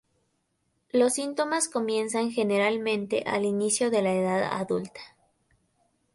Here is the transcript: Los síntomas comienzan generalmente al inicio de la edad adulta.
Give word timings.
Los 0.89 1.13
síntomas 1.13 1.69
comienzan 1.69 2.31
generalmente 2.31 3.21
al 3.27 3.45
inicio 3.45 3.91
de 3.91 4.01
la 4.01 4.13
edad 4.15 4.49
adulta. 4.59 4.99